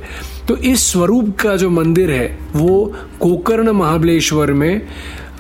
तो 0.49 0.57
इस 0.57 0.91
स्वरूप 0.93 1.35
का 1.41 1.57
जो 1.57 1.71
मंदिर 1.71 2.11
है, 2.11 2.27
वो 2.57 2.93
गोकर्ण 3.21 3.73
महाबलेश्वर 3.73 4.53
में 4.53 4.81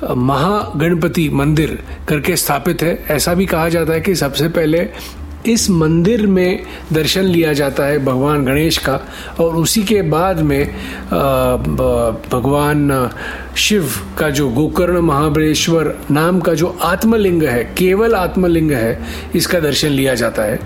महागणपति 0.06 1.28
मंदिर 1.28 1.78
करके 2.08 2.36
स्थापित 2.36 2.82
है। 2.82 2.98
ऐसा 3.10 3.34
भी 3.34 3.46
कहा 3.46 3.68
जाता 3.68 3.92
है 3.92 4.00
कि 4.00 4.14
सबसे 4.14 4.48
पहले 4.48 4.88
इस 5.48 5.68
मंदिर 5.70 6.26
में 6.26 6.62
दर्शन 6.92 7.24
लिया 7.24 7.52
जाता 7.52 7.84
है 7.84 7.98
भगवान 8.04 8.44
गणेश 8.44 8.78
का 8.78 9.00
और 9.40 9.56
उसी 9.56 9.82
के 9.82 10.02
बाद 10.02 10.40
में 10.40 10.66
भगवान 12.32 13.10
शिव 13.56 13.90
का 14.18 14.30
जो 14.30 14.48
गोकर्ण 14.48 15.00
महाबलेश्वर 15.00 15.94
नाम 16.10 16.40
का 16.40 16.54
जो 16.54 16.76
आत्मलिंग 16.82 17.42
है, 17.42 17.62
केवल 17.78 18.14
आत्मलिंग 18.14 18.70
है, 18.70 18.98
इसका 19.34 19.60
दर्शन 19.60 19.88
लिया 19.88 20.14
जाता 20.14 20.42
है। 20.42 20.58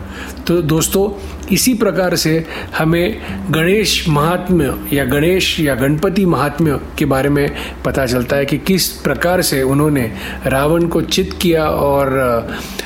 तो 0.46 0.60
दोस्तों, 0.62 1.10
इसी 1.52 1.72
प्रकार 1.74 2.14
से 2.16 2.32
हमें 2.78 3.20
गणेश 3.50 4.08
महात्म्य 4.08 4.74
या 4.92 5.04
गणेश 5.04 5.58
या 5.60 5.74
गणपति 5.74 6.24
महात्म्य 6.26 6.78
के 6.98 7.04
बारे 7.04 7.28
में 7.28 7.46
पता 7.84 8.06
चलता 8.06 8.36
है 8.36 8.46
कि 8.46 8.58
किस 8.58 8.88
प्रकार 9.02 9.42
से 9.42 9.62
उन्होंने 9.62 10.10
रावण 10.46 10.86
को 10.86 11.02
चित 11.02 11.32
किया 11.42 11.64
और 11.64 12.08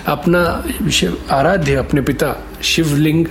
अपना 0.06 0.42
आराध्य, 1.30 1.74
अपने 1.74 2.00
पिता 2.00 2.34
शिवलिंग 2.62 3.26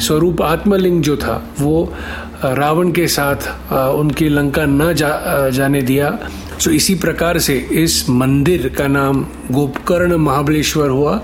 स्वरूप 0.00 0.42
आत्मलिंग 0.42 1.02
जो 1.02 1.16
था, 1.16 1.34
वो 1.60 1.92
रावण 2.44 2.90
के 2.92 3.06
साथ 3.08 3.72
उनकी 3.72 4.28
लंका 4.28 4.64
न 4.66 4.92
जा, 4.94 5.48
जाने 5.50 5.82
दिया। 5.82 6.18
सो 6.60 6.70
इसी 6.70 6.94
प्रकार 6.94 7.38
से 7.38 7.54
इस 7.72 8.08
मंदिर 8.10 8.68
का 8.78 8.86
नाम 8.86 9.22
गोपकर्ण 9.52 10.16
महाबलेश्वर 10.16 10.88
हुआ 10.88 11.20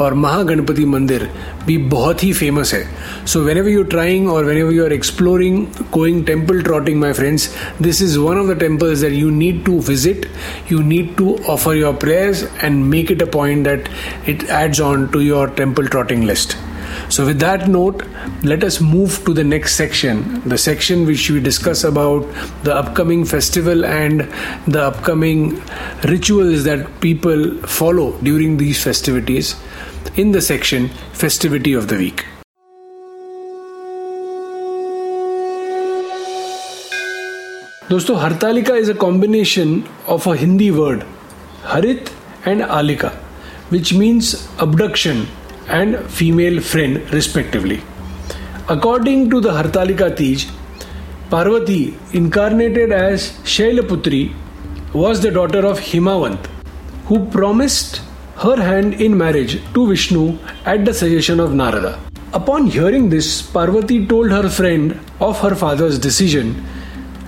और 0.00 0.14
महागणपति 0.14 0.84
मंदिर 0.84 1.28
भी 1.66 1.76
बहुत 1.94 2.24
ही 2.24 2.32
फ़ेमस 2.32 2.74
है। 2.74 2.84
So 3.26 3.40
when 3.40 3.58
ever 3.58 3.68
you 3.70 3.82
trying 3.94 4.28
और 4.30 4.44
whenever 4.58 4.72
you 4.72 4.84
are 4.84 4.92
exploring 4.92 5.64
going 5.92 6.24
temple 6.26 6.60
trotting 6.62 7.00
my 7.00 7.12
friends 7.12 7.48
this 7.82 8.02
is 8.02 8.18
one 8.18 8.38
of 8.38 8.52
the 8.52 8.58
temples 8.60 8.98
that 8.98 9.12
you 9.12 9.30
need 9.30 9.64
to 9.64 9.78
visit 9.88 10.26
you 10.72 10.80
need 10.82 11.14
to 11.16 11.38
offer 11.48 11.76
your 11.76 11.94
prayers 12.02 12.46
and 12.64 12.84
make 12.84 13.12
it 13.12 13.22
a 13.22 13.30
point 13.32 13.64
that 13.68 13.88
it 14.28 14.46
adds 14.50 14.80
on 14.80 15.06
to 15.06 15.20
your 15.20 15.54
temple 15.56 15.86
trotting 15.86 16.24
list 16.24 16.56
So, 17.09 17.25
with 17.25 17.39
that 17.39 17.67
note, 17.67 18.03
let 18.43 18.63
us 18.63 18.79
move 18.79 19.23
to 19.25 19.33
the 19.33 19.43
next 19.43 19.75
section, 19.75 20.41
the 20.47 20.57
section 20.57 21.05
which 21.05 21.29
we 21.29 21.39
discuss 21.39 21.83
about 21.83 22.27
the 22.63 22.75
upcoming 22.75 23.25
festival 23.25 23.85
and 23.85 24.21
the 24.67 24.83
upcoming 24.83 25.61
rituals 26.03 26.63
that 26.65 26.99
people 27.01 27.55
follow 27.67 28.11
during 28.21 28.57
these 28.57 28.83
festivities 28.83 29.55
in 30.15 30.31
the 30.31 30.41
section 30.41 30.89
Festivity 31.13 31.73
of 31.73 31.87
the 31.87 31.97
Week. 31.97 32.25
दोस्तों 37.89 38.17
Hartalika 38.21 38.75
is 38.77 38.89
a 38.89 38.93
combination 39.01 39.81
of 40.15 40.27
a 40.29 40.33
Hindi 40.39 40.69
word 40.69 41.03
harit 41.65 42.09
and 42.47 42.61
aalika 42.61 43.11
which 43.71 43.93
means 43.93 44.35
abduction 44.65 45.23
and 45.68 45.98
female 46.10 46.60
friend, 46.60 47.12
respectively. 47.12 47.82
According 48.68 49.30
to 49.30 49.40
the 49.40 49.50
Hartalika 49.50 50.14
Tej, 50.16 50.50
Parvati, 51.30 51.96
incarnated 52.12 52.92
as 52.92 53.32
Shailaputri, 53.44 54.34
was 54.92 55.20
the 55.20 55.30
daughter 55.30 55.66
of 55.66 55.78
Himavant, 55.80 56.46
who 57.06 57.26
promised 57.26 58.02
her 58.36 58.56
hand 58.56 58.94
in 58.94 59.16
marriage 59.16 59.60
to 59.74 59.86
Vishnu 59.88 60.38
at 60.64 60.84
the 60.84 60.94
suggestion 60.94 61.40
of 61.40 61.54
Narada. 61.54 61.98
Upon 62.32 62.66
hearing 62.66 63.10
this, 63.10 63.42
Parvati 63.42 64.06
told 64.06 64.30
her 64.30 64.48
friend 64.48 64.98
of 65.20 65.38
her 65.40 65.54
father's 65.54 65.98
decision, 65.98 66.64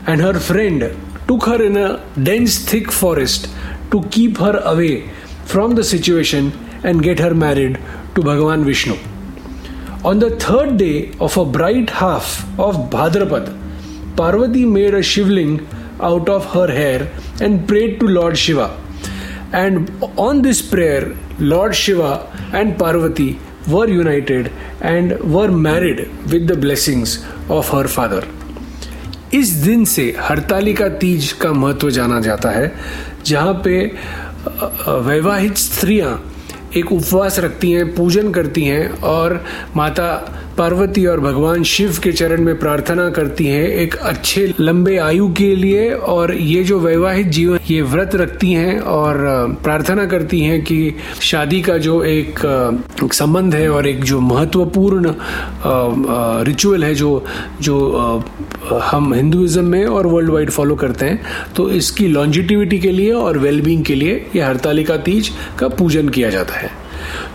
and 0.06 0.20
her 0.20 0.38
friend 0.38 0.96
took 1.28 1.44
her 1.46 1.62
in 1.62 1.76
a 1.76 2.04
dense, 2.22 2.64
thick 2.64 2.90
forest 2.90 3.48
to 3.90 4.02
keep 4.10 4.38
her 4.38 4.58
away 4.64 5.08
from 5.44 5.74
the 5.74 5.84
situation 5.84 6.52
and 6.82 7.02
get 7.02 7.18
her 7.18 7.34
married 7.34 7.78
to 8.16 8.22
Bhagavan 8.22 8.64
Vishnu. 8.64 8.96
On 10.04 10.18
the 10.18 10.30
third 10.44 10.76
day 10.78 11.12
of 11.20 11.36
a 11.36 11.44
bright 11.44 11.90
half 11.90 12.42
of 12.58 12.76
Bhadrapad, 12.90 13.54
Parvati 14.16 14.64
made 14.64 14.94
a 14.94 15.02
shivling 15.02 15.66
out 16.00 16.28
of 16.28 16.46
her 16.52 16.66
hair 16.66 17.08
and 17.40 17.66
prayed 17.68 18.00
to 18.00 18.06
Lord 18.06 18.38
Shiva. 18.38 18.68
And 19.52 19.90
on 20.16 20.42
this 20.42 20.62
prayer, 20.62 21.14
Lord 21.38 21.74
Shiva 21.74 22.12
and 22.52 22.78
Parvati 22.78 23.38
were 23.68 23.88
united 23.88 24.50
and 24.80 25.18
were 25.34 25.50
married 25.50 26.08
with 26.32 26.46
the 26.46 26.56
blessings 26.56 27.18
of 27.48 27.68
her 27.68 27.86
father. 27.98 28.24
इस 29.34 29.48
दिन 29.62 29.84
से 29.84 30.04
हरतालिका 30.18 30.88
तीज 30.98 31.30
का 31.42 31.52
महत्व 31.52 31.90
जाना 31.90 32.20
जाता 32.26 32.50
है 32.50 32.66
जहाँ 33.26 33.54
पे 33.64 33.74
वैवाहिक 35.06 35.58
स्त्रियाँ 35.58 36.12
एक 36.76 36.92
उपवास 36.92 37.38
रखती 37.38 37.70
हैं 37.72 37.94
पूजन 37.94 38.32
करती 38.32 38.64
हैं 38.64 38.88
और 39.08 39.40
माता 39.76 40.08
पार्वती 40.58 41.06
और 41.06 41.20
भगवान 41.20 41.62
शिव 41.62 41.98
के 42.02 42.12
चरण 42.12 42.42
में 42.42 42.58
प्रार्थना 42.58 43.08
करती 43.10 43.46
हैं 43.46 43.68
एक 43.68 43.94
अच्छे 43.94 44.54
लंबे 44.60 44.96
आयु 44.96 45.28
के 45.32 45.56
लिए 45.56 45.90
और 45.90 46.34
ये 46.34 46.62
जो 46.64 46.78
वैवाहिक 46.80 47.28
जीवन 47.28 47.58
ये 47.70 47.82
व्रत 47.82 48.14
रखती 48.14 48.52
हैं 48.52 48.78
और 48.80 49.16
प्रार्थना 49.62 50.06
करती 50.06 50.40
हैं 50.40 50.62
कि 50.64 50.94
शादी 51.20 51.60
का 51.62 51.76
जो 51.78 52.02
एक 52.04 52.38
संबंध 53.12 53.54
है 53.54 53.68
और 53.70 53.86
एक 53.86 54.04
जो 54.04 54.20
महत्वपूर्ण 54.20 55.14
रिचुअल 56.46 56.84
है 56.84 56.94
जो 56.94 57.24
जो 57.60 57.78
हम 58.82 59.14
हिंदुइज्म 59.14 59.64
में 59.64 59.84
और 59.86 60.06
वर्ल्ड 60.06 60.30
वाइड 60.30 60.50
फॉलो 60.50 60.76
करते 60.76 61.06
हैं 61.06 61.20
तो 61.56 61.70
इसकी 61.70 62.06
लॉन्जिटिविटी 62.06 62.78
के 62.78 62.90
लिए 62.90 63.12
और 63.12 63.38
वेलबींग 63.38 63.84
के 63.84 63.94
लिए 63.94 64.26
ये 64.36 64.42
हरतालिका 64.42 64.96
तीज 64.96 65.30
का 65.58 65.68
पूजन 65.68 66.08
किया 66.08 66.30
जाता 66.30 66.54
है। 66.54 66.85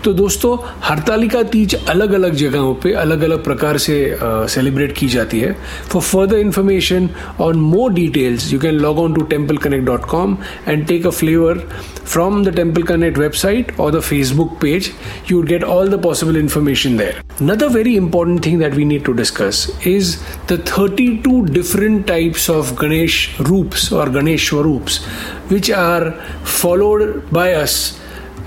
तो 0.04 0.12
दोस्तों 0.12 0.56
हरतालिका 0.84 1.42
तीज 1.52 1.74
अलग 1.74 2.12
अलग 2.12 2.34
जगहों 2.42 2.74
पे 2.82 2.92
अलग 3.02 3.22
अलग 3.22 3.44
प्रकार 3.44 3.78
से 3.78 3.96
सेलिब्रेट 4.22 4.92
की 4.98 5.08
जाती 5.08 5.40
है। 5.40 5.56
For 5.92 6.02
further 6.02 6.38
information 6.38 7.08
on 7.40 7.60
more 7.70 7.92
details 7.92 8.52
you 8.52 8.58
can 8.60 8.74
log 8.74 8.98
on 8.98 9.14
to 9.14 9.22
temple 9.34 9.56
connect 9.66 9.84
dot 9.86 10.04
com 10.10 10.36
and 10.68 10.86
take 10.86 11.06
a 11.06 11.10
flavour 11.10 11.66
from 12.04 12.44
the 12.44 12.56
temple 12.56 12.82
connect 12.82 13.18
website 13.18 13.78
और 13.80 13.92
the 13.96 14.00
Facebook 14.00 14.58
page 14.62 14.90
you 15.30 15.42
get 15.42 15.64
all 15.64 15.88
the 15.88 16.02
possible 16.02 16.36
information 16.36 16.96
there 16.96 17.20
Another 17.42 17.68
very 17.70 17.92
important 17.96 18.44
thing 18.44 18.58
that 18.58 18.74
we 18.74 18.84
need 18.84 19.04
to 19.06 19.12
discuss 19.14 19.60
is 19.84 20.10
the 20.48 20.58
32 20.58 21.46
different 21.46 22.06
types 22.06 22.48
of 22.48 22.68
Ganesh 22.82 23.16
Roops 23.40 23.90
or 23.90 24.04
Ganesh 24.08 24.48
Swarups, 24.50 24.98
which 25.48 25.70
are 25.70 26.12
followed 26.44 27.28
by 27.30 27.46
us 27.54 27.98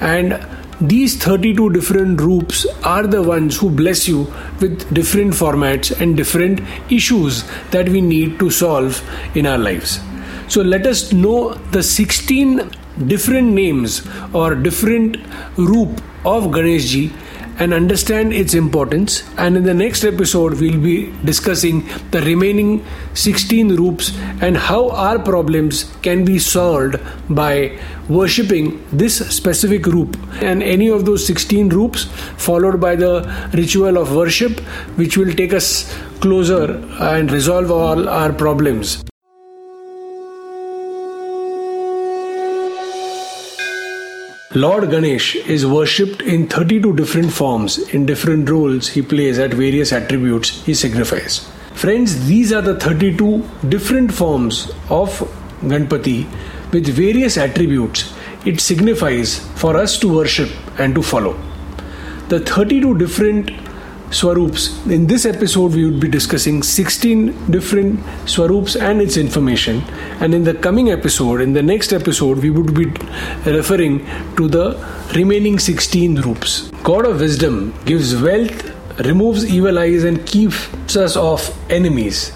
and 0.01 0.38
these 0.82 1.15
32 1.15 1.70
different 1.72 2.17
groups 2.17 2.65
are 2.84 3.08
the 3.08 3.24
ones 3.24 3.58
who 3.58 3.70
bless 3.70 4.08
you 4.08 4.24
with 4.60 4.94
different 4.94 5.34
formats 5.34 5.98
and 6.01 6.17
different 6.17 6.60
issues 6.91 7.44
that 7.72 7.88
we 7.88 8.01
need 8.01 8.39
to 8.39 8.50
solve 8.50 9.01
in 9.36 9.46
our 9.46 9.58
lives. 9.58 10.01
So 10.48 10.62
let 10.62 10.86
us 10.86 11.13
know 11.13 11.53
the 11.72 11.82
16 11.82 12.70
different 13.08 13.53
names 13.53 14.05
or 14.34 14.55
different 14.55 15.17
roop 15.58 16.01
of 16.25 16.51
Ganesh 16.51 16.86
ji 16.86 17.13
and 17.57 17.74
understand 17.74 18.33
its 18.33 18.53
importance. 18.53 19.24
And 19.38 19.57
in 19.57 19.63
the 19.63 19.74
next 19.74 20.03
episode, 20.03 20.59
we'll 20.59 20.81
be 20.81 21.13
discussing 21.24 21.88
the 22.12 22.21
remaining 22.21 22.85
16 23.13 23.75
roops 23.75 24.12
and 24.41 24.57
how 24.57 24.89
our 24.89 25.19
problems 25.19 25.95
can 26.01 26.25
be 26.25 26.39
solved 26.39 26.97
by 27.29 27.79
worshipping 28.09 28.85
this 28.91 29.17
specific 29.35 29.85
roop 29.85 30.17
and 30.41 30.62
any 30.62 30.89
of 30.89 31.05
those 31.05 31.25
16 31.25 31.69
roops, 31.69 32.05
followed 32.38 32.79
by 32.79 32.95
the 32.95 33.50
ritual 33.53 33.97
of 33.97 34.15
worship, 34.15 34.59
which 34.97 35.17
will 35.17 35.33
take 35.33 35.53
us 35.53 35.95
closer 36.19 36.75
and 37.00 37.31
resolve 37.31 37.71
all 37.71 38.07
our 38.09 38.31
problems. 38.33 39.03
Lord 44.55 44.89
Ganesh 44.89 45.35
is 45.35 45.65
worshipped 45.65 46.21
in 46.21 46.47
32 46.47 46.95
different 46.95 47.33
forms 47.33 47.77
in 47.89 48.05
different 48.05 48.50
roles 48.50 48.88
he 48.88 49.01
plays 49.01 49.38
at 49.38 49.53
various 49.53 49.91
attributes 49.91 50.63
he 50.65 50.74
signifies. 50.74 51.51
Friends, 51.74 52.25
these 52.25 52.53
are 52.53 52.62
the 52.62 52.79
32 52.79 53.43
different 53.67 54.13
forms 54.13 54.71
of 54.89 55.09
Ganpati 55.59 56.25
with 56.71 56.88
various 56.88 57.35
attributes 57.35 58.13
it 58.45 58.62
signifies 58.62 59.39
for 59.55 59.75
us 59.75 60.00
to 60.00 60.07
worship 60.07 60.50
and 60.79 60.95
to 60.95 61.03
follow. 61.03 61.33
The 62.29 62.39
32 62.39 62.97
different 62.97 63.51
Swarups. 64.12 64.85
In 64.85 65.07
this 65.07 65.25
episode, 65.25 65.74
we 65.74 65.85
would 65.85 66.00
be 66.00 66.07
discussing 66.07 66.63
16 66.63 67.51
different 67.51 68.00
Swarups 68.25 68.75
and 68.75 69.01
its 69.01 69.17
information. 69.17 69.81
And 70.19 70.33
in 70.33 70.43
the 70.43 70.53
coming 70.53 70.91
episode, 70.91 71.41
in 71.41 71.53
the 71.53 71.63
next 71.63 71.91
episode, 71.91 72.39
we 72.39 72.50
would 72.50 72.74
be 72.74 72.85
referring 73.50 74.05
to 74.38 74.47
the 74.47 74.77
remaining 75.15 75.59
16 75.59 76.21
Roops. 76.21 76.69
God 76.83 77.05
of 77.05 77.19
Wisdom 77.19 77.74
gives 77.85 78.15
wealth, 78.15 78.71
removes 79.05 79.45
evil 79.45 79.79
eyes, 79.79 80.03
and 80.03 80.25
keeps 80.25 80.95
us 80.95 81.15
off 81.15 81.51
enemies. 81.71 82.31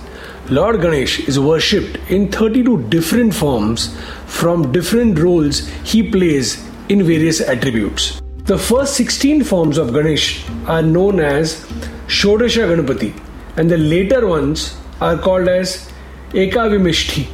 Lord 0.49 0.81
Ganesh 0.81 1.27
is 1.27 1.39
worshipped 1.39 1.97
in 2.09 2.31
32 2.31 2.89
different 2.89 3.35
forms 3.35 3.95
from 4.25 4.71
different 4.71 5.19
roles 5.19 5.67
he 5.83 6.01
plays 6.09 6.67
in 6.89 7.03
various 7.03 7.39
attributes. 7.39 8.19
The 8.49 8.57
first 8.57 8.95
16 8.95 9.43
forms 9.43 9.77
of 9.77 9.89
Ganesh 9.93 10.43
are 10.65 10.81
known 10.81 11.19
as 11.19 11.63
Shodasha 12.07 12.63
Ganapati, 12.69 13.09
and 13.57 13.69
the 13.69 13.77
later 13.77 14.25
ones 14.25 14.75
are 14.99 15.15
called 15.19 15.47
as 15.47 15.87
Ekavimishti. 16.31 17.27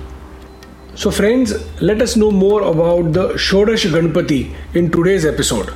So, 0.95 1.11
friends, 1.11 1.53
let 1.81 2.01
us 2.01 2.17
know 2.17 2.31
more 2.31 2.63
about 2.63 3.13
the 3.13 3.29
Shodash 3.45 3.85
Ganpati 3.93 4.53
in 4.73 4.91
today's 4.91 5.25
episode. 5.25 5.67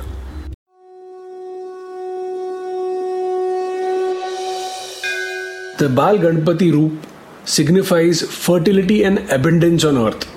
The 5.78 5.88
Bal 5.88 6.18
Ganpati 6.18 6.70
Roop 6.70 7.06
signifies 7.46 8.20
fertility 8.20 9.04
and 9.04 9.20
abundance 9.30 9.84
on 9.84 9.96
earth. 9.96 10.30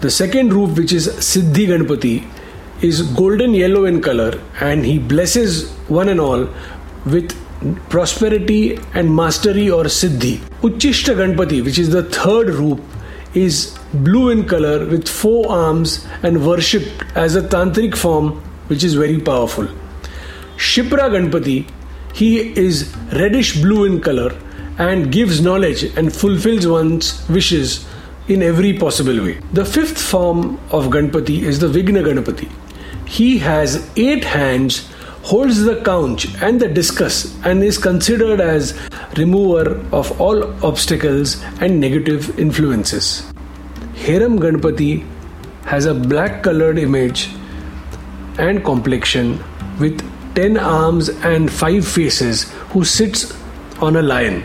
The 0.00 0.10
second 0.10 0.54
roop, 0.54 0.78
which 0.78 0.94
is 0.94 1.06
Siddhi 1.08 1.68
Ganpati, 1.74 2.26
is 2.82 3.02
golden 3.02 3.54
yellow 3.54 3.84
in 3.84 4.02
color 4.02 4.40
and 4.60 4.84
he 4.84 4.98
blesses 4.98 5.70
one 5.88 6.08
and 6.08 6.20
all 6.20 6.48
with 7.04 7.34
prosperity 7.88 8.78
and 8.94 9.14
mastery 9.14 9.70
or 9.70 9.84
Siddhi. 9.84 10.38
Uchishta 10.60 11.14
Ganpati, 11.14 11.64
which 11.64 11.78
is 11.78 11.90
the 11.90 12.02
third 12.04 12.50
roop, 12.50 12.80
is 13.34 13.76
blue 13.92 14.30
in 14.30 14.46
color 14.46 14.86
with 14.86 15.08
four 15.08 15.50
arms 15.50 16.06
and 16.22 16.46
worshipped 16.46 17.04
as 17.14 17.36
a 17.36 17.42
tantric 17.42 17.96
form 17.96 18.32
which 18.68 18.82
is 18.82 18.94
very 18.94 19.20
powerful. 19.20 19.66
Shipra 20.56 21.10
Ganpati, 21.10 21.70
he 22.14 22.56
is 22.58 22.94
reddish 23.12 23.60
blue 23.60 23.84
in 23.84 24.00
color 24.00 24.34
and 24.78 25.12
gives 25.12 25.40
knowledge 25.40 25.84
and 25.96 26.14
fulfills 26.14 26.66
one's 26.66 27.26
wishes 27.28 27.86
in 28.28 28.42
every 28.42 28.72
possible 28.72 29.22
way. 29.22 29.38
The 29.52 29.64
fifth 29.64 30.00
form 30.00 30.58
of 30.70 30.86
Ganpati 30.86 31.42
is 31.42 31.60
the 31.60 31.68
Vigna 31.68 32.02
Ganpati. 32.04 32.50
He 33.06 33.38
has 33.38 33.88
eight 33.96 34.24
hands, 34.24 34.90
holds 35.22 35.62
the 35.62 35.80
couch 35.82 36.26
and 36.42 36.60
the 36.60 36.68
discus, 36.68 37.36
and 37.44 37.62
is 37.62 37.78
considered 37.78 38.40
as 38.40 38.78
remover 39.16 39.80
of 39.92 40.20
all 40.20 40.42
obstacles 40.64 41.42
and 41.60 41.80
negative 41.80 42.38
influences. 42.38 43.32
Hiram 43.94 44.38
Ganpati 44.38 45.04
has 45.64 45.86
a 45.86 45.94
black 45.94 46.42
colored 46.42 46.78
image 46.78 47.30
and 48.38 48.64
complexion 48.64 49.42
with 49.80 50.02
10 50.34 50.58
arms 50.58 51.08
and 51.08 51.50
5 51.50 51.86
faces 51.86 52.52
who 52.70 52.84
sits 52.84 53.32
on 53.80 53.96
a 53.96 54.02
lion. 54.02 54.42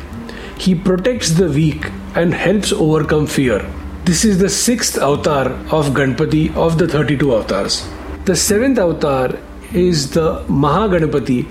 He 0.57 0.75
protects 0.75 1.31
the 1.31 1.49
weak 1.49 1.85
and 2.15 2.33
helps 2.33 2.71
overcome 2.71 3.27
fear. 3.27 3.59
This 4.05 4.23
is 4.23 4.37
the 4.39 4.49
sixth 4.49 4.97
avatar 4.97 5.47
of 5.69 5.93
Ganpati 5.93 6.55
of 6.55 6.77
the 6.77 6.87
32 6.87 7.35
avatars. 7.35 7.87
The 8.23 8.35
seventh 8.35 8.77
avatar 8.77 9.39
is 9.73 10.11
the 10.11 10.43
Mahaganapati, 10.47 11.45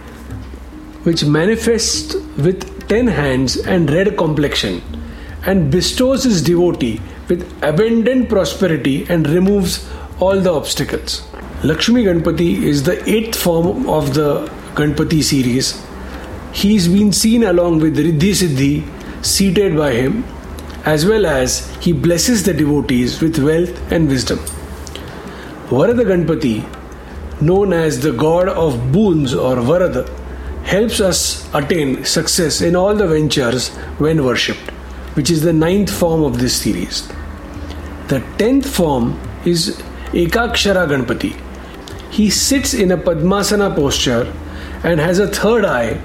which 1.02 1.24
manifests 1.24 2.14
with 2.36 2.88
10 2.88 3.08
hands 3.08 3.56
and 3.56 3.90
red 3.90 4.16
complexion 4.16 4.80
and 5.46 5.72
bestows 5.72 6.22
his 6.22 6.42
devotee 6.42 7.00
with 7.28 7.42
abundant 7.64 8.28
prosperity 8.28 9.04
and 9.08 9.28
removes 9.28 9.90
all 10.20 10.38
the 10.38 10.52
obstacles. 10.52 11.26
Lakshmi 11.64 12.04
Ganpati 12.04 12.62
is 12.62 12.84
the 12.84 13.02
eighth 13.08 13.34
form 13.34 13.88
of 13.88 14.14
the 14.14 14.46
Ganpati 14.76 15.24
series. 15.24 15.84
He's 16.52 16.86
been 16.86 17.12
seen 17.12 17.42
along 17.42 17.80
with 17.80 17.96
Riddhi 17.96 18.30
Siddhi 18.30 19.24
seated 19.24 19.76
by 19.76 19.92
him, 19.92 20.22
as 20.84 21.04
well 21.04 21.26
as 21.26 21.68
he 21.78 21.92
blesses 21.92 22.44
the 22.44 22.54
devotees 22.54 23.20
with 23.20 23.40
wealth 23.40 23.76
and 23.90 24.08
wisdom. 24.08 24.38
Varada 25.70 26.04
Ganpati, 26.04 26.64
known 27.40 27.72
as 27.72 28.00
the 28.00 28.10
god 28.10 28.48
of 28.48 28.90
boons 28.90 29.32
or 29.32 29.54
Varada, 29.54 30.08
helps 30.64 31.00
us 31.00 31.48
attain 31.54 32.04
success 32.04 32.60
in 32.60 32.74
all 32.74 32.96
the 32.96 33.06
ventures 33.06 33.68
when 33.98 34.24
worshipped, 34.24 34.70
which 35.14 35.30
is 35.30 35.42
the 35.42 35.52
ninth 35.52 35.88
form 35.88 36.24
of 36.24 36.40
this 36.40 36.60
series. 36.60 37.06
The 38.08 38.18
tenth 38.36 38.68
form 38.68 39.20
is 39.44 39.80
Ekakshara 40.12 40.88
Ganpati. 40.88 41.38
He 42.11 42.30
sits 42.30 42.74
in 42.74 42.90
a 42.90 42.96
Padmasana 42.96 43.72
posture 43.76 44.26
and 44.83 44.98
has 44.98 45.20
a 45.20 45.28
third 45.28 45.64
eye 45.64 46.00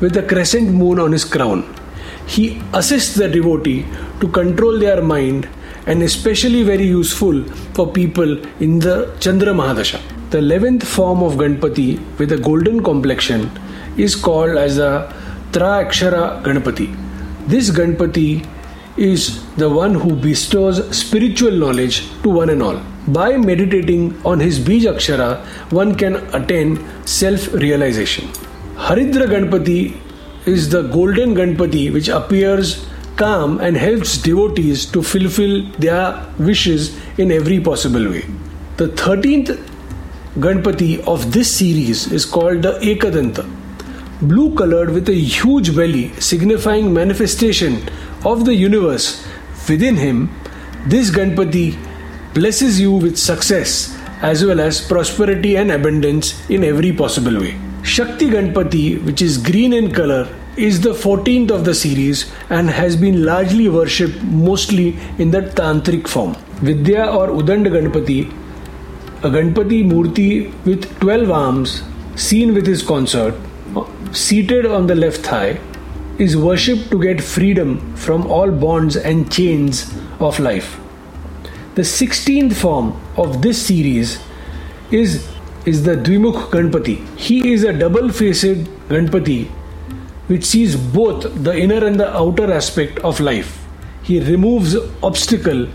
with 0.00 0.16
a 0.16 0.22
crescent 0.24 0.72
moon 0.74 0.98
on 0.98 1.12
his 1.12 1.24
crown. 1.24 1.62
He 2.26 2.60
assists 2.72 3.14
the 3.14 3.28
devotee 3.28 3.86
to 4.20 4.26
control 4.26 4.80
their 4.80 5.00
mind 5.00 5.48
and 5.86 6.02
especially 6.02 6.62
very 6.62 6.86
useful 6.86 7.42
for 7.74 7.90
people 7.90 8.38
in 8.60 8.78
the 8.80 9.14
Chandra 9.20 9.52
Mahadasha. 9.52 10.00
The 10.30 10.38
11th 10.38 10.82
form 10.82 11.22
of 11.22 11.34
Ganpati 11.34 12.00
with 12.18 12.32
a 12.32 12.38
golden 12.38 12.82
complexion 12.82 13.50
is 13.96 14.16
called 14.16 14.56
as 14.56 14.78
a 14.78 15.12
Traakshara 15.52 16.42
Ganpati. 16.42 16.88
This 17.46 17.70
Ganpati 17.70 18.46
is 18.96 19.44
the 19.56 19.68
one 19.68 19.94
who 19.94 20.16
bestows 20.16 20.80
spiritual 20.96 21.52
knowledge 21.52 22.08
to 22.22 22.30
one 22.30 22.50
and 22.50 22.62
all. 22.62 22.80
By 23.08 23.36
meditating 23.36 24.20
on 24.24 24.40
his 24.40 24.58
Bij 24.58 24.80
Akshara, 24.92 25.44
one 25.70 25.94
can 25.94 26.16
attain 26.34 26.84
self 27.06 27.52
realization. 27.54 28.26
Haridra 28.74 29.26
Ganpati 29.26 29.96
is 30.46 30.68
the 30.70 30.82
golden 30.82 31.34
Ganpati 31.34 31.92
which 31.92 32.08
appears 32.08 32.86
calm 33.16 33.58
and 33.60 33.76
helps 33.76 34.18
devotees 34.18 34.84
to 34.86 35.02
fulfill 35.02 35.62
their 35.78 36.26
wishes 36.38 36.96
in 37.18 37.32
every 37.32 37.60
possible 37.60 38.08
way. 38.08 38.24
The 38.76 38.88
13th 38.88 39.56
Ganpati 40.38 41.00
of 41.08 41.32
this 41.32 41.56
series 41.56 42.12
is 42.12 42.26
called 42.26 42.62
the 42.62 42.72
Ekadanta, 42.80 43.48
blue 44.20 44.54
colored 44.54 44.90
with 44.90 45.08
a 45.08 45.14
huge 45.14 45.74
belly 45.74 46.12
signifying 46.20 46.92
manifestation 46.92 47.88
of 48.24 48.44
the 48.44 48.54
universe 48.54 49.26
within 49.68 49.96
him. 49.96 50.30
This 50.86 51.10
Ganpati 51.10 51.76
blesses 52.34 52.78
you 52.78 52.92
with 52.92 53.16
success 53.16 53.98
as 54.20 54.44
well 54.44 54.60
as 54.60 54.86
prosperity 54.86 55.56
and 55.56 55.70
abundance 55.72 56.48
in 56.50 56.64
every 56.64 56.92
possible 56.92 57.40
way. 57.40 57.58
Shakti 57.82 58.28
Ganpati, 58.28 59.02
which 59.04 59.22
is 59.22 59.38
green 59.38 59.72
in 59.72 59.90
color, 59.90 60.28
is 60.56 60.80
the 60.80 60.92
14th 60.92 61.50
of 61.50 61.64
the 61.66 61.74
series 61.74 62.32
and 62.48 62.70
has 62.70 62.96
been 62.96 63.24
largely 63.24 63.68
worshipped 63.68 64.22
mostly 64.22 64.96
in 65.18 65.30
the 65.30 65.42
tantric 65.42 66.08
form. 66.08 66.34
Vidya 66.62 67.04
or 67.04 67.28
Udand 67.28 67.66
Ganpati, 67.66 68.30
a 69.22 69.28
Ganpati 69.28 69.84
Murti 69.84 70.50
with 70.64 70.98
12 71.00 71.30
arms, 71.30 71.82
seen 72.14 72.54
with 72.54 72.66
his 72.66 72.82
consort, 72.82 73.34
seated 74.12 74.64
on 74.64 74.86
the 74.86 74.94
left 74.94 75.18
thigh, 75.18 75.60
is 76.18 76.38
worshipped 76.38 76.90
to 76.90 77.02
get 77.02 77.20
freedom 77.22 77.94
from 77.94 78.26
all 78.26 78.50
bonds 78.50 78.96
and 78.96 79.30
chains 79.30 79.94
of 80.20 80.38
life. 80.40 80.80
The 81.74 81.82
16th 81.82 82.54
form 82.54 82.98
of 83.18 83.42
this 83.42 83.60
series 83.66 84.18
is 84.90 85.28
is 85.66 85.82
the 85.82 85.96
Dvimukh 85.96 86.50
Ganpati. 86.50 87.04
He 87.18 87.52
is 87.52 87.64
a 87.64 87.72
double 87.72 88.08
faced 88.08 88.64
Ganpati 88.88 89.50
which 90.28 90.44
sees 90.44 90.76
both 90.76 91.22
the 91.44 91.56
inner 91.56 91.84
and 91.86 92.00
the 92.00 92.16
outer 92.16 92.52
aspect 92.52 92.98
of 93.00 93.20
life. 93.20 93.64
He 94.02 94.20
removes 94.20 94.76
obstacle 95.02 95.68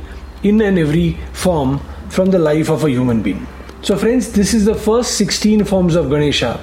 in 0.44 0.62
and 0.62 0.80
every 0.80 1.18
form 1.34 1.80
from 2.10 2.32
the 2.32 2.40
life 2.40 2.70
of 2.70 2.84
a 2.84 2.90
human 2.90 3.22
being. 3.22 3.48
So, 3.82 3.98
friends, 3.98 4.32
this 4.34 4.54
is 4.54 4.66
the 4.66 4.76
first 4.76 5.18
16 5.18 5.64
forms 5.66 5.96
of 5.96 6.10
Ganesha, 6.10 6.60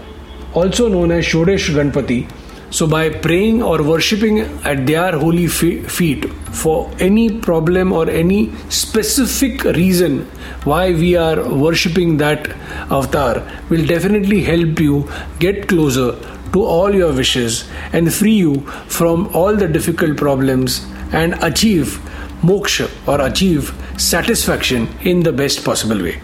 also 0.54 0.88
known 0.88 1.10
as 1.10 1.24
Shodesh 1.24 1.68
Ganpati. 1.74 2.30
So, 2.70 2.86
by 2.86 3.08
praying 3.08 3.62
or 3.62 3.82
worshipping 3.82 4.40
at 4.64 4.86
their 4.86 5.12
holy 5.18 5.46
feet 5.46 6.30
for 6.52 6.90
any 6.98 7.40
problem 7.40 7.92
or 7.92 8.10
any 8.10 8.52
specific 8.68 9.64
reason 9.64 10.26
why 10.64 10.92
we 10.92 11.16
are 11.16 11.48
worshipping 11.48 12.18
that 12.18 12.46
avatar, 12.90 13.42
will 13.70 13.86
definitely 13.86 14.42
help 14.42 14.78
you 14.78 15.10
get 15.38 15.66
closer 15.66 16.12
to 16.52 16.64
all 16.64 16.94
your 16.94 17.12
wishes 17.12 17.68
and 17.92 18.12
free 18.12 18.34
you 18.34 18.60
from 18.86 19.28
all 19.34 19.54
the 19.54 19.68
difficult 19.68 20.16
problems 20.16 20.86
and 21.12 21.34
achieve 21.42 22.00
moksha 22.42 22.88
or 23.06 23.20
achieve 23.26 23.72
satisfaction 23.96 24.88
in 25.02 25.22
the 25.22 25.32
best 25.32 25.64
possible 25.64 26.00
way. 26.00 26.20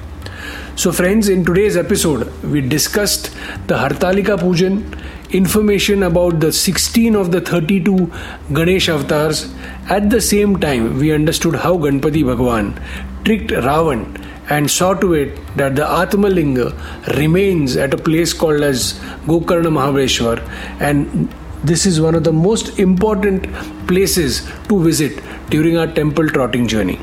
So, 0.76 0.90
friends, 0.90 1.28
in 1.28 1.44
today's 1.44 1.76
episode, 1.76 2.26
we 2.42 2.60
discussed 2.60 3.32
the 3.68 3.76
Hartalika 3.76 4.36
Pujan, 4.36 5.00
information 5.30 6.02
about 6.02 6.40
the 6.40 6.52
16 6.52 7.14
of 7.14 7.30
the 7.30 7.40
32 7.40 8.12
Ganesh 8.52 8.88
avatars. 8.88 9.54
At 9.88 10.10
the 10.10 10.20
same 10.20 10.58
time, 10.58 10.98
we 10.98 11.12
understood 11.12 11.54
how 11.54 11.76
Ganpati 11.76 12.24
Bhagwan 12.24 12.74
tricked 13.23 13.51
Ravan 13.51 14.03
and 14.49 14.69
saw 14.69 14.93
to 14.93 15.13
it 15.13 15.35
that 15.57 15.75
the 15.75 15.83
Atmalinga 15.83 17.17
remains 17.17 17.75
at 17.77 17.93
a 17.93 17.97
place 17.97 18.33
called 18.33 18.61
as 18.61 18.93
Gokarna 19.27 19.71
Mahaveshwar 19.77 20.39
and 20.79 21.29
this 21.63 21.85
is 21.85 21.99
one 22.01 22.15
of 22.15 22.23
the 22.23 22.33
most 22.33 22.79
important 22.79 23.47
places 23.87 24.49
to 24.69 24.81
visit 24.81 25.21
during 25.49 25.77
our 25.77 25.87
temple 25.87 26.27
trotting 26.29 26.67
journey. 26.67 26.99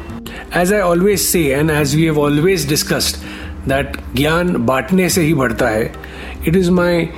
As 0.52 0.72
I 0.72 0.80
always 0.80 1.28
say, 1.28 1.52
and 1.52 1.70
as 1.70 1.94
we 1.94 2.04
have 2.04 2.16
always 2.18 2.64
discussed, 2.64 3.18
that 3.68 3.96
ज्ञान 4.16 4.54
बांटने 4.66 5.08
से 5.10 5.22
ही 5.22 5.32
बढ़ता 5.34 5.68
है 5.68 5.84
it 6.46 6.56
is 6.56 6.70
my 6.70 7.08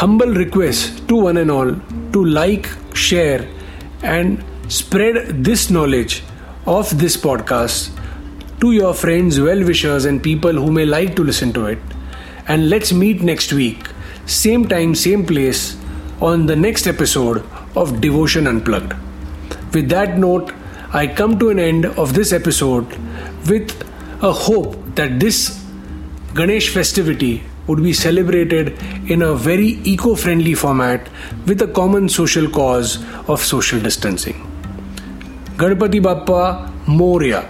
humble 0.00 0.34
request 0.36 1.06
to 1.08 1.20
one 1.20 1.38
and 1.38 1.50
all 1.50 1.74
to 2.12 2.24
like 2.24 2.66
share 3.08 3.48
and 4.04 4.38
spread 4.76 5.14
this 5.44 5.62
knowledge 5.74 6.14
of 6.72 6.90
this 7.02 7.14
podcast 7.20 8.00
to 8.63 8.71
your 8.71 8.93
friends, 8.93 9.41
well 9.41 9.61
wishers, 9.61 10.05
and 10.05 10.23
people 10.23 10.53
who 10.53 10.71
may 10.71 10.85
like 10.85 11.17
to 11.17 11.23
listen 11.23 11.51
to 11.51 11.65
it. 11.65 11.79
And 12.47 12.69
let's 12.69 12.93
meet 12.93 13.21
next 13.21 13.51
week, 13.51 13.87
same 14.25 14.67
time, 14.69 14.95
same 14.95 15.25
place, 15.25 15.75
on 16.21 16.45
the 16.45 16.55
next 16.55 16.87
episode 16.87 17.43
of 17.75 17.99
Devotion 17.99 18.47
Unplugged. 18.47 18.93
With 19.73 19.89
that 19.89 20.17
note, 20.17 20.53
I 20.93 21.07
come 21.07 21.37
to 21.39 21.49
an 21.49 21.59
end 21.59 21.85
of 21.85 22.13
this 22.13 22.31
episode 22.31 22.87
with 23.49 23.73
a 24.23 24.31
hope 24.31 24.77
that 24.95 25.19
this 25.19 25.61
Ganesh 26.33 26.69
festivity 26.69 27.43
would 27.67 27.83
be 27.83 27.91
celebrated 27.91 28.77
in 29.09 29.23
a 29.23 29.33
very 29.33 29.79
eco 29.95 30.15
friendly 30.15 30.53
format 30.53 31.09
with 31.47 31.61
a 31.61 31.67
common 31.67 32.07
social 32.07 32.49
cause 32.49 33.03
of 33.27 33.41
social 33.41 33.81
distancing. 33.81 34.39
Ganpati 35.57 36.01
Bappa 36.01 36.71
Moria. 36.87 37.49